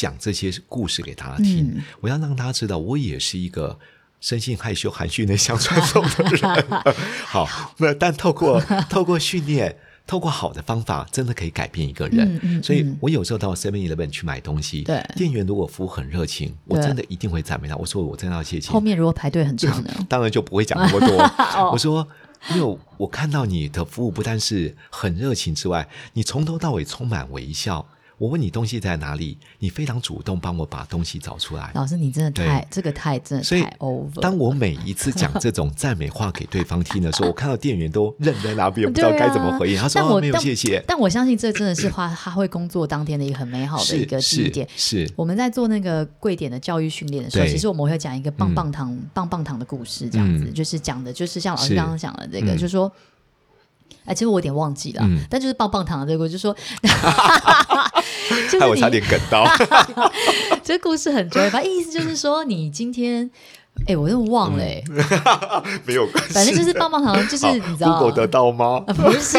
[0.00, 3.78] 讲这些故事给大家听，嗯、我要让大家知道，我也是一个
[4.18, 6.66] 生性害羞、含蓄、内向、传送的人。
[7.28, 8.58] 好，那但透过
[8.88, 12.34] 透过训练，透过好的方法，真的可以改变一个人。
[12.36, 17.76] 嗯嗯、所以我有时候到 Seven Eleven 去买东西，对店员如果服务很热情，我真的一定会赞美他。
[17.76, 18.70] 我说我真的要谢谢。
[18.70, 19.90] 后面如果排队很长呢？
[20.08, 21.70] 当然就不会讲那么多。
[21.70, 22.08] 我说。
[22.54, 27.86] 因为我看到你的服务不但是很热情之外，你从头到尾充满微笑。
[28.20, 31.70] 我问你东西在哪里，你非常主动帮我把东西找出来。
[31.74, 34.20] 老师，你真的太这个太真的太 over。
[34.20, 39.78] 当我每一次讲这种赞美话给对方听的时候， 我看到店员都愣在那边， 不知道该怎么回应。
[39.78, 44.68] 他说：“哦，没有，谢谢。”但我相信这真的是花他会工作当天的一个很美好的一个记忆点。
[44.76, 52.92] 是我们在做那个贵点的教育训练的时候，其实我们会讲一个棒棒糖棒棒糖的故事，这样子就是讲的就是像老师刚刚讲的这个，就是说。
[54.06, 56.56] 哎，其实我有点忘记了，嗯、但就是棒棒糖的这个，就说，
[58.60, 59.46] 害我差点梗到。
[60.62, 63.30] 这个故事很绝，反正意思就是说，你今天。
[63.86, 64.82] 哎，我又忘了哎，
[65.86, 68.80] 没有关系，反正就是棒棒糖，就是你知道，Google 得到吗？
[68.80, 69.38] 不是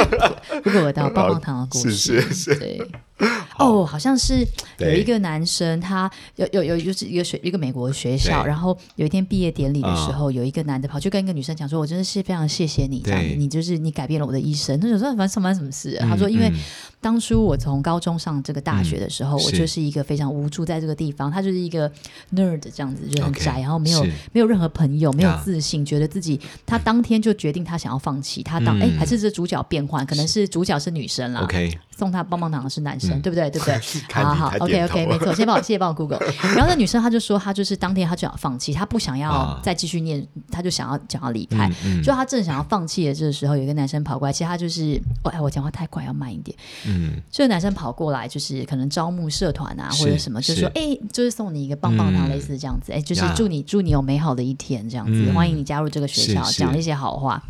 [0.63, 2.81] ，Google 得到棒棒糖的故事，是是是，对。
[3.59, 4.45] 哦，好像是
[4.79, 16.51] 有一个男生，他有有有就是一个学一个美国的学校，然后有一天毕业典礼的时候，有一个男的跑去跟一个女生讲说：“我真的是非常谢谢你，这样你就是你改变了我的一生。”他就说：“反正上班什么事？”他说：“因为
[16.99, 21.89] 当初我从高中上这个大学的时候，我就是一个非常无助，在这个地方，他就是一个
[22.33, 28.41] nerd 这样子，就很宅，然后没有。”没有任何朋友，没有自信，觉得自己他当天就决定他想要放弃。
[28.43, 31.41] 他当哎，还是这主角变换，可能是主角是女生啦。
[31.41, 33.47] OK，送他棒棒糖的是男生，对不对？
[33.51, 33.79] 对不对？
[34.11, 35.31] 好好，OK OK，没错。
[35.35, 36.17] 先帮我 谢谢帮我 Google。
[36.55, 41.69] 然后那女生她就说，她就是当天她就想放弃，她不想要再继续念，她就想要想要离开。
[42.03, 46.57] 就她正想要放弃的这个时候，有一个男生跑过来，其实他就是，哎，我讲话太快，要慢一点。
[46.87, 57.43] 嗯，这个男生跑过来，就是可能招募社团啊，或者什么，就说哎，就是送你一个棒棒糖，类似这样子，哎，就是祝你祝你有美好的一天这样子，欢迎你加入这个学校，讲了一些好话。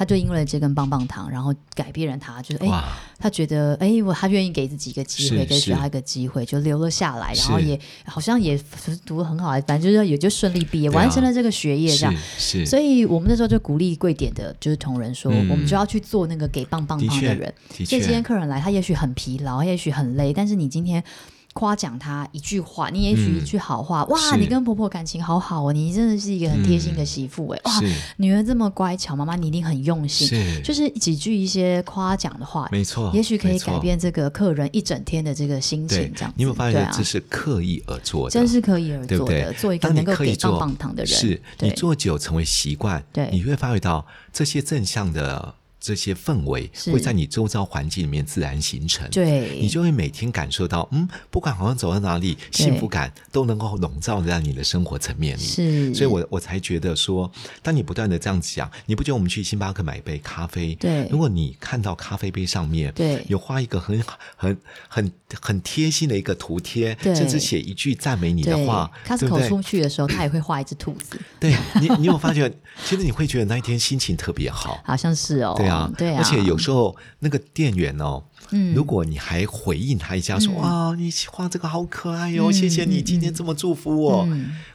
[0.00, 2.82] 他就因为这根棒棒糖，然后改变了他，就是哎，
[3.18, 8.58] 他觉得哎，我他愿意给自己一个机会，给学校一个机会，就留了下来，然后也好像也
[9.04, 12.14] 读得很好，反正就是也就顺利毕业，完成了这个学业这样。
[12.38, 17.52] 是，所以我们那时候就鼓励贵点的，就是同仁说，我们就要去做那个给棒棒糖的人。
[17.68, 21.04] 所以今天客人来，他也许很疲劳，也许很累，但是你今天。
[21.52, 27.72] 夸奖他一句话，你也许一句好话，哇，你跟婆婆感情好好哦，你真的是一个很贴心的媳妇哎，哇，
[28.18, 30.28] 女儿这么乖巧，妈妈你一定很用心，
[30.62, 36.32] 就是几句一些夸奖的话，没错，也许可以改变这个客人一整天的这个心情，这样。
[36.36, 38.32] 你有没有发现这是刻意而做的？
[38.32, 45.54] 真是刻意而做的，做一个能够给棒棒糖的人，是你做久成为习惯，对，你会发觉到这些正向的。
[45.80, 55.42] 这些氛围会在你周遭环境里面自然形成，对，你就会每天感受到，嗯，不管好像走到哪里，幸福感都能够笼罩在你的生活层面里。
[55.42, 64.02] 是，所以我我才觉得说，当你不断的这样子讲，你不觉得我们去星巴克买一杯咖啡，对，如果你看到咖啡杯上面，对，有画一个很
[64.36, 71.18] 很很很贴心的一个图贴，甚至写一句赞美你的话，卡斯口出去的时候，他也会画一只兔子。
[71.38, 72.52] 对你，你有发觉，
[72.84, 75.54] 其实你会觉得那一天心情特别好， 好像是哦。
[75.70, 84.28] 啊，对啊，而且有时候那个店员哦，嗯，如果你还回应他一下说，说哇，你画这个好可爱哟，谢谢你今天这么祝福我，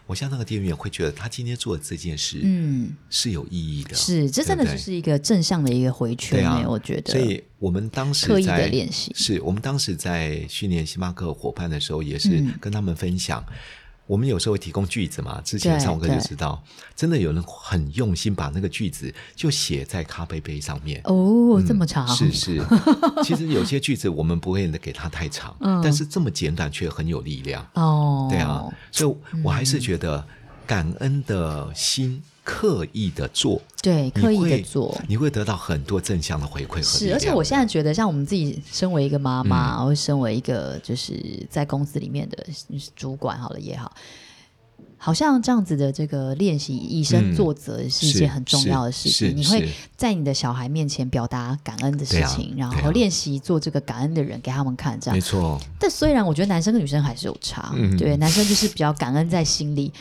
[0.06, 7.12] 我像那个店员会觉得他今天做的这件事，嗯，是有意义的，是，这真的就是一个正向的一个回圈，我觉得。
[7.12, 13.44] 所以我们当时刻意的练习，是我们当时在训练星巴克伙伴的时候，也是跟他们分享。
[14.08, 16.64] 我们有时候会提供句子嘛，之前上课就知道，
[16.96, 21.02] 真的有人很用心把那个句子就写在咖啡杯上面。
[21.06, 22.08] 哦，这么长？
[22.08, 22.64] 是是，
[23.24, 27.68] 其实有些句子我们不会给它太长，但是这么简短却很有力量。
[27.74, 30.24] 哦，对啊，所以我还是觉得
[30.68, 32.22] 感恩的心。
[32.46, 36.82] 刻意的做，对，刻意的做，你会得到很多正向的回馈。
[36.84, 42.46] 是，而且我现在觉得，像我们自己身为一个妈妈，或、嗯、身为一个就是在公司里面的
[42.96, 43.92] 主管，好了也好，
[44.96, 49.36] 好像这样子的这个练习以身作则是一件很重要的事情。
[49.36, 55.60] 嗯、你会在你的小孩面前表达感恩的事情，啊、然后练习做这个感恩的人给他们看，这样没错。
[55.80, 59.92] 但虽然我觉得男生跟女生还是有差，嗯、对，男生就是比较感恩在心里。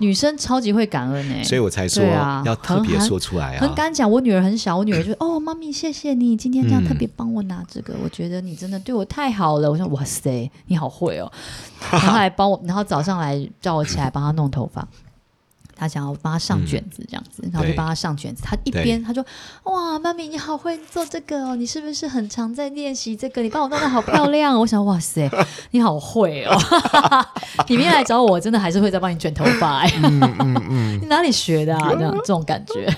[0.00, 2.02] 女生超级会感恩哎，所以我才说
[2.44, 4.10] 要特别说出来啊，很敢讲。
[4.10, 9.70] 我女儿很小，我女儿就哦，妈咪谢谢你今天这样特别帮我拿这个，我觉得你真的对我太好了。
[9.70, 11.30] 我说哇塞，你好会哦，
[11.92, 14.86] 然后来帮我，然后早上来叫我起来帮她弄头发。
[15.80, 18.42] 他想要帮他上卷子这样子，嗯、然后就帮他上卷子。
[18.44, 19.24] 他一边他说
[19.64, 23.40] ：“哇，妈咪你好会做这个哦，你是不是很常在练习这个？
[23.40, 25.30] 你帮我弄得好漂亮哦。”我想：“哇塞，
[25.70, 26.54] 你好会哦！
[27.66, 29.78] 你明天来找我，真的还是会再帮你卷头发。
[29.78, 29.90] 哎、
[31.00, 31.94] 你哪里学的啊？
[31.94, 32.94] 这样这种感觉，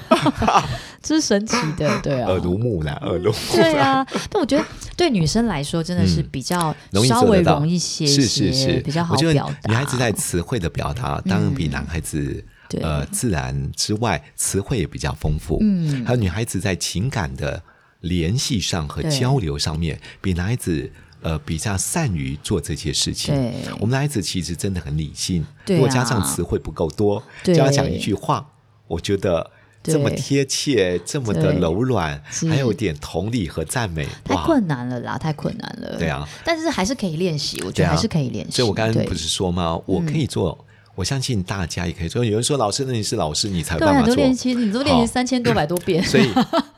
[1.00, 3.62] 这是神奇的，对啊，耳濡目染，耳濡目染。
[3.62, 4.64] 对啊，但我觉得
[4.96, 6.74] 对女生来说真的是比较
[7.08, 9.68] 稍微容易些些，是是是，比较好表达。
[9.68, 12.44] 女孩子在词汇的表达当然比男孩子。
[12.80, 15.58] 呃自然之外，词汇也比较丰富。
[15.60, 17.62] 嗯，还有女孩子在情感的
[18.00, 23.34] 联系上和交流上面，比男孩子呃比较善于做这些事情。
[23.34, 28.46] 对，我们男孩子其实真的很理性，对啊，如果加上词汇不够多，对，就要讲一句话，
[28.86, 29.50] 我觉得。
[29.84, 35.98] 这么贴切，这么的柔软，还有点同理和赞美，太困难了啦，太困难了。
[35.98, 38.52] 对啊，但是还是可以练习，我觉得还是可以练习。
[38.52, 39.76] 所以我刚刚不是说吗？
[39.84, 40.56] 我可以做。
[40.60, 42.24] 嗯我相信大家也可以做。
[42.24, 46.02] 有人说：“老师，那你是老师，你才有办法做。”对，很多练习，你都练习三千多百多遍。
[46.04, 46.28] 所以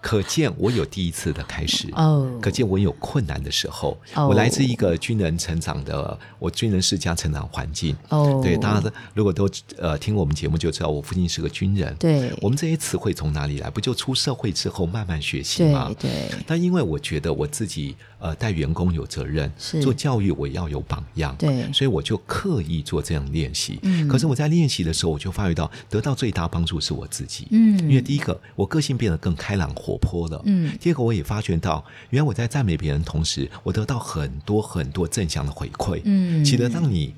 [0.04, 1.88] 可见我有第一次的开始。
[1.92, 3.98] 哦，可见我有困难的时候。
[4.14, 7.96] 哦，我来自一个军人成长的，我军人世家成长环境。
[8.10, 11.96] 哦，对，大家如果都呃听我们节目就知道，我父亲是个军人。
[11.98, 13.70] 对，我们这些词汇从哪里来？
[13.70, 15.90] 不就出社会之后慢慢学习吗？
[15.98, 16.38] 对对。
[16.46, 21.34] 但因为我觉得我自己呃带员工有责任，是做教育我要有榜样。
[21.38, 23.78] 对，所以我就刻意做这样练习。
[23.82, 27.48] 嗯，可是我在练习的时候，我就发觉到得到最大帮助是我自己。
[27.52, 30.40] 嗯，因为第一个，我个性变得更开朗活泼了。
[30.44, 36.00] 嗯，第二个，我也发觉到，原来我在赞美别人的同时，我得到很多很多正向的回馈。
[36.04, 37.14] 嗯，记得让你，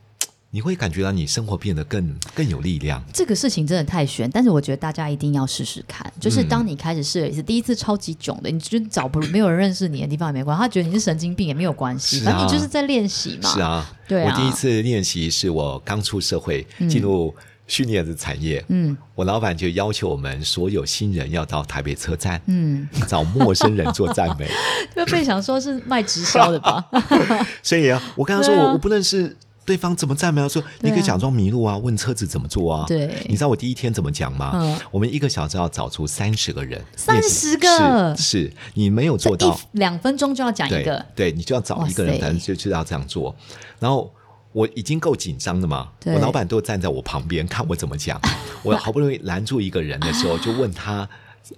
[0.52, 3.02] 你会感觉到你生活变得更更有力量。
[3.12, 6.12] 这个事情真的太悬，但是我觉得大家一定要试试看。
[6.18, 13.48] 就是当你开始试了一次，嗯、第一次超级囧的，你就找不没有人认识你的地方也没关系，他觉得你是神经病也没有关系，反正、啊、你就是在练习嘛。
[13.48, 14.34] 是啊，对啊。
[14.34, 17.34] 我第一次练习是我刚出社会进入。
[17.70, 24.50] 训练的产业，嗯，我老板就要求我们所有新人要到台北车站，嗯，找陌生人做赞美。
[24.96, 26.84] 就被想说是卖直销的吧？
[27.62, 30.42] 所以啊，我跟他说我我不认识对方，怎么赞美？
[30.42, 32.84] 他说你可以假装迷路啊，问车子怎么做啊？
[32.88, 34.50] 对，你知道我第一天怎么讲吗？
[34.54, 43.32] 嗯，我们一个小时要找出三十个人，三十个是是，你没有做到，两分钟就要讲一个，对，你就要找一个人，反正就就要这样做，
[43.78, 44.12] 然后。
[44.52, 48.20] 我已经够紧张的嘛，我老板都站在我旁边看我怎么讲。
[48.62, 51.08] 我好不容易拦住一个人的时候，就问他，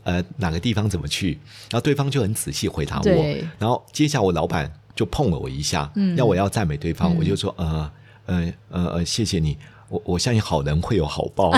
[0.05, 1.39] 呃，哪个地方怎么去？
[1.71, 3.37] 然后对方就很仔细回答我。
[3.59, 7.91] 然后接下来我老板就碰了我一下，嗯、要我要赞美对方，嗯、我就说，呃，
[8.27, 9.57] 呃，呃，呃，谢谢你。
[9.89, 11.53] 我我相信好人会有好报。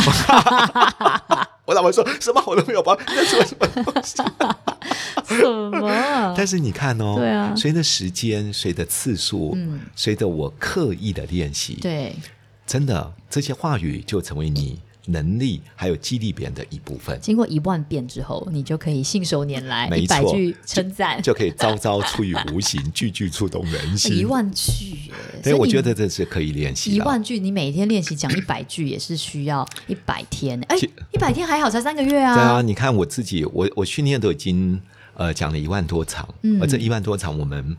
[1.65, 2.97] 我老婆说什么我都没有帮？
[3.07, 4.17] 那是什么东西？
[4.17, 4.25] 什
[5.71, 6.35] 么？
[6.37, 12.15] 但是你看哦，对啊，随着时间，随着次数，嗯，随着我刻意的练习，对，
[12.67, 17.19] 真的这些话语就成为你能力还有激励别人的一部分。
[17.21, 24.17] 经过一万遍之后，你就可以信手拈来，一百句称赞就，就可以招招出于无形，句句触动人心。
[24.17, 25.11] 一万句，
[25.43, 26.95] 所以我觉得这是可以练习。
[26.95, 30.59] 一万句，你每天练习讲一百句，也是需要一百天。
[30.69, 30.77] 哎，
[31.13, 32.35] 一百天还好，才三个月啊。
[32.35, 34.81] 对啊，你看我自己，我我训练都已经
[35.15, 37.77] 呃讲了一万多场，嗯，而这一万多场我们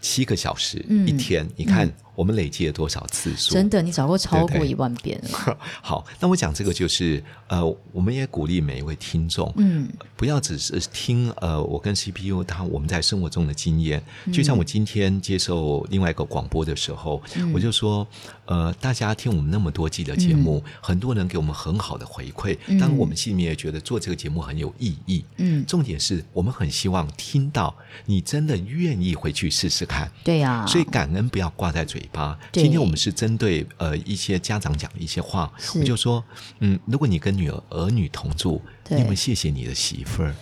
[0.00, 1.92] 七个小时，嗯，一天，你看。
[2.16, 3.52] 嗯我们累积了多少次数？
[3.52, 5.28] 真的，你找过超过一万遍了。
[5.28, 14.02] 对 对好，那我讲这个就是，呃，我们也鼓励每一位听众，嗯，不要只是听，呃，我跟 CPU 他我们在生活中的经验。
[14.32, 18.06] 就像我今天接受另外一个广播的时候，嗯、我就说，
[18.46, 25.22] 呃，大家听我们那么多季的节目，嗯、很多人给我们很好的回馈，当然我们心里面也觉得做这个节目很有意义。
[25.36, 27.76] 嗯，重点是我们很希望听到
[28.06, 30.10] 你真的愿意回去试试看。
[30.24, 32.05] 对呀、啊，所以感恩不要挂在嘴。
[32.52, 36.22] 今天我们是针对呃一些家长讲的一些话，我就说，
[36.60, 40.34] 嗯，如果你跟女儿儿女同住，你有没有谢谢你的媳妇儿？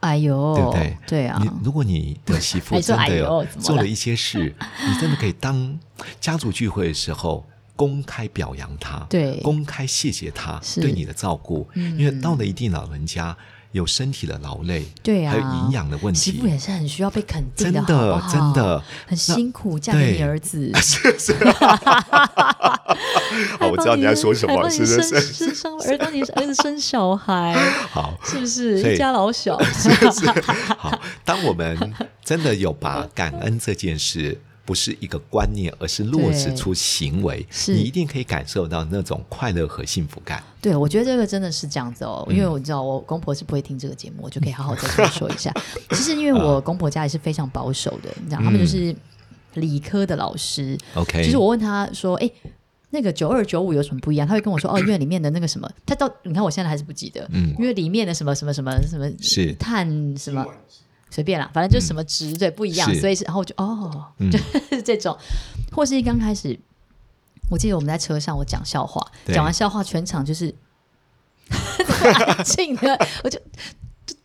[0.00, 0.98] 哎呦，对不对？
[1.06, 1.40] 对啊。
[1.42, 4.54] 你如果你的媳妇 真的有做了一些事，
[4.86, 5.78] 你真的可以当
[6.20, 13.36] 家族聚会的时候公开表扬她，对，公开谢谢她对你的照顾，因为到了一定老人家。
[13.74, 21.34] 有身体的劳累，对啊，还有营养的问题，媳妇也是很需要被肯定的，真的，真的很辛苦，嫁给你儿子，是是。
[23.58, 27.52] 好，我知道你在说什么，是是是，是生儿，当你 儿子生小孩，
[27.90, 29.60] 好，是不是一家老小？
[29.64, 30.30] 是是。
[30.78, 31.92] 好，当我们
[32.24, 34.40] 真的有把感恩这件事。
[34.64, 40.42] 不是一个观念，而是落实出行为，你一定可以感受到那种快乐和幸福感。
[40.60, 45.52] 对，我觉得这个真的是这样子哦，因为我知道我公婆是不会听这个节目，我就可以好好再跟你说一下。
[45.90, 48.94] 其实因为我公婆家也是非常保守的，你知道，他们就是
[49.54, 50.78] 理科的老师。
[50.94, 52.30] OK，其实我问他说：“哎，
[52.88, 60.44] 那个九二九五有什么不一样？”他会跟我说：“哦，因为里面的那个什么，他到你看我现在还是不记得，嗯，因为里面的什么什么什么什么是碳什么。”
[61.14, 64.36] 随便啦，反正就什么值、嗯、对不一样，所以是然后我就哦，嗯、就
[64.68, 65.16] 是这种，
[65.70, 66.58] 或是一刚开始，
[67.48, 70.52] 我记得我们在车上我讲笑话，讲完笑话全场就是
[72.16, 73.40] 安静的，我就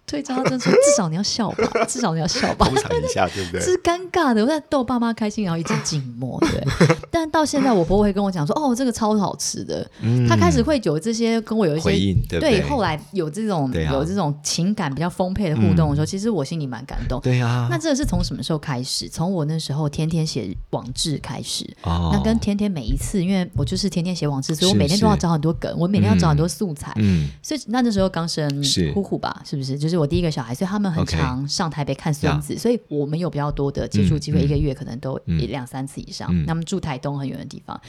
[0.10, 3.62] 对，叫他真说，至少你要笑吧， 至少你要笑吧，捧场一下，对不对？
[3.62, 6.64] 这是尴尬的，我在逗爸妈开心，然后一直静默，对。
[7.12, 9.90] 但到现在，我婆婆会跟我讲说：“哦，这个超好吃的。”
[10.28, 12.62] 她开始会有这些跟我有一些回应，对？
[12.64, 17.20] 后来有这种有这种情感比较丰沛的互动的时候，其实我心里蛮感动。
[17.22, 17.68] 对啊。
[17.70, 19.08] 那这个是从什么时候开始？
[19.10, 21.66] 从我那时候天天写网志开始。
[21.84, 22.10] 哦。
[22.14, 26.94] 那跟天天每一次，因为我就是天天写网志，所以我每天都要找很多梗，我每天要找很多素材。
[26.98, 27.28] 嗯。
[27.42, 28.50] 所以那那时候刚生
[28.94, 29.78] 呼呼吧，是不是？
[29.78, 36.34] 就是我第一个小孩，所以他们很常上台北看孙子，所以我们有比较多的接触机会，一个月可能都一两三次以上。
[36.46, 37.80] 他们住台东很远的地方。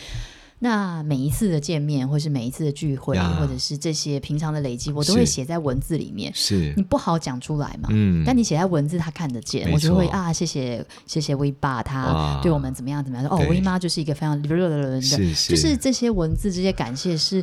[0.62, 6.30] 那每一次的见面，或是每一次的聚会，或者是这些平常的累积，我都会写在文字里面。
[6.34, 7.88] 是，你不好讲出来嘛？
[7.90, 8.22] 嗯。
[8.26, 13.26] 但你写在文字，他看得见，我就会啊，谢谢谢谢威爸，他对我们怎么样怎么样。
[13.30, 17.42] 哦，威妈就是一个非常热的人，就是这些文字，这些感谢是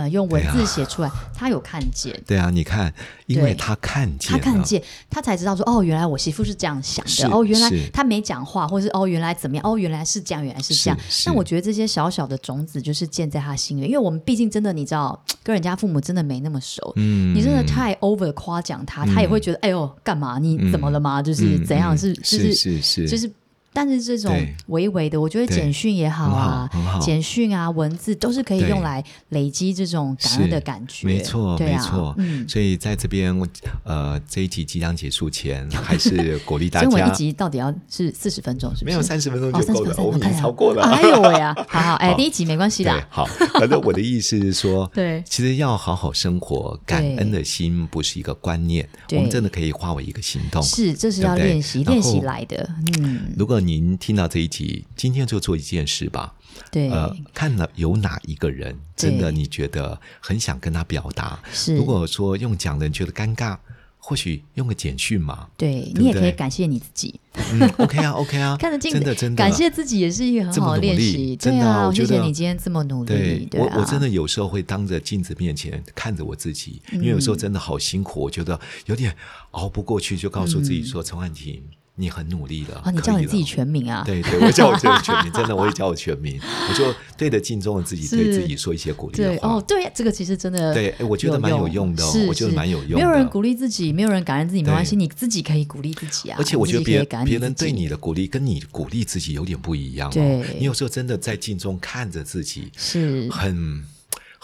[0.00, 2.20] 呃用文字写出来，他有看见。
[2.26, 2.92] 对啊，你看，
[3.26, 7.32] 因为他看见，他看见，他才知道说哦，原来我媳妇是这样想的。
[7.32, 9.64] 哦，原来他没讲话，或是哦，原来怎么样？
[9.64, 10.98] 哦，原来是这样，原来是这样。
[11.26, 12.56] 那我觉得这些小小的种。
[12.56, 16.90] 种子就是建在他心里，因为我们毕竟真的，你知道， 跟人家父母真的没那么熟。
[16.96, 20.38] 嗯，你真的太 over 夸奖他，嗯、他也会觉得，哎呦，干嘛？
[20.38, 21.20] 你怎么了吗？
[21.20, 21.94] 嗯、就是怎样？
[21.98, 23.30] 是，就是是是，就是。
[23.76, 24.34] 但是这种
[24.68, 26.66] 微微的，我觉得简讯也好啊，
[26.98, 31.06] 简讯啊，文字都是可以用来累积这种感恩的感觉。
[31.06, 32.14] 没错，没错。
[32.16, 33.38] 嗯，所以在这边，
[33.84, 36.88] 呃，这一集即将结束前，还是 鼓励大家。
[36.88, 38.84] 所以我一集到底要是四十分钟，是不是？
[38.86, 40.82] 没有三十分钟就够了，我们已经超过了。
[40.82, 41.54] 哎呦喂呀！
[41.68, 43.06] 好好，哎，第一集没关系的。
[43.10, 43.26] 好，
[43.60, 50.62] 反正我的意思是说， 对，其实要好好生活，感恩的心不是一个观念，我们真的可以化为一个行动。
[50.62, 52.66] 是，这是要练习练习来的。
[53.00, 56.34] 嗯，如果您听到这一集，今天就做一件事吧。
[56.70, 61.38] 对，呃，看了有哪一个人真的你觉得很想跟他表达？
[61.52, 63.58] 是，如果说用讲的你觉得尴尬，
[63.98, 65.48] 或许用个简讯嘛。
[65.56, 67.18] 对，你也可以感谢你自己。
[67.34, 71.36] 嗯，OK 啊，OK 啊， 看得进，真的真的，感谢自己也是一个很好的练习。
[71.36, 73.48] 真的，啊我谢谢你今天这么努力。
[73.52, 79.14] 我我真的有时候会当着镜子面前看着我自己，因为有时候真的好辛苦，我觉得有点
[79.50, 81.62] 熬不过去，就告诉自己说：“陈婉婷。”
[81.98, 82.90] 你很努力了，啊！
[82.90, 84.02] 你叫你自己全名啊？
[84.04, 86.38] 对对，我叫我自己全名， 真的，我也叫我全名，
[86.68, 89.54] 我就对着镜中的自己，对自己说一些鼓励的话。
[89.54, 93.00] 哦，对，这个其实真的对，我觉得蛮有用的，我觉得蛮有用。
[93.00, 96.36] 没有人鼓励自己，没有人感恩自己，没关系，你自己可以鼓励自己啊。
[96.38, 100.10] 而且我觉得别别人对你的鼓励，跟你鼓励自己有点不一样。
[100.10, 103.82] 对，你有时候真的在镜中看着自己，是很。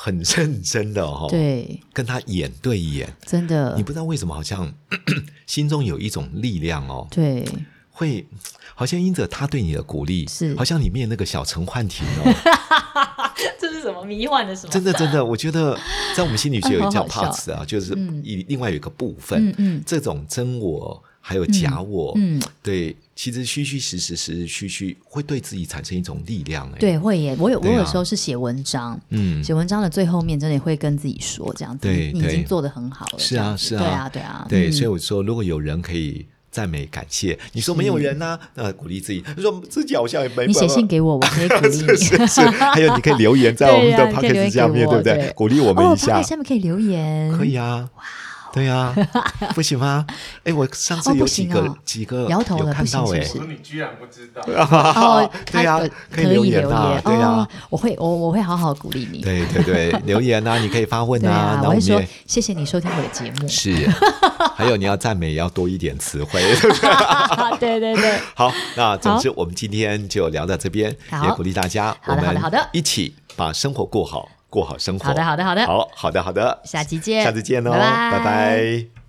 [0.04, 4.74] 很认真的哦，对，跟他眼对眼，真的，你不知道为什么，好像
[5.46, 7.46] 心中有一种力量哦，对，
[7.92, 8.26] 会
[8.74, 12.34] 好像因着他对你的鼓励，是，好像里面那个小陈焕婷哦，
[13.60, 14.72] 这是什么迷幻的什么？
[14.72, 15.78] 真的真的， 我觉得
[16.16, 17.92] 在我们心理学有一叫 parts 啊，就是
[18.24, 22.94] 一另外有一个部分，嗯嗯，这种真我还有假我，嗯，对。
[23.14, 27.36] 其实虚虚实实实实虚虚会对自己产生一种力量哎，对，会耶。
[27.38, 33.18] 我有我有时候是写文章，嗯，写文章的最后面真的会跟自己说这样子，对，你已经做的很好了。
[33.18, 34.70] 是啊，是啊，对啊，对啊，对。
[34.72, 40.46] 所以我说，如果有人可以赞美感谢，你说没有人呢，那鼓励自己，你说自己好像也没。
[40.46, 41.86] 你写信给我，我可以鼓励你。
[41.96, 45.32] 是是，还有你可以留言在我们的 podcast 下面，对不对？
[45.36, 46.20] 鼓励我们一下。
[46.22, 47.88] 下面可以留言，可以啊。
[48.52, 48.94] 对呀，
[49.54, 50.06] 不行吗？
[50.44, 54.42] 哎，我上次有几个几个摇头了，看到哎，你居然不知道？
[54.46, 55.80] 哦， 对呀，
[56.10, 59.20] 可以留言啊，对呀，我会我我会好好鼓励你。
[59.20, 63.48] 对对对，留言啊，你可以发问啊，我会说谢谢你收听我的节目。
[63.48, 63.88] 是，
[64.54, 66.42] 还有你要赞美要多一点词汇。
[67.58, 70.94] 对对对，好，那总之我们今天就聊到这边，
[71.24, 72.36] 也鼓励大家，我们
[72.72, 74.28] 一起把生活过好。
[74.52, 75.06] 过好生活。
[75.06, 78.10] 好的，好的，好的，好好的，好的，下期见，下次见哦，拜拜。
[78.18, 79.01] 拜拜。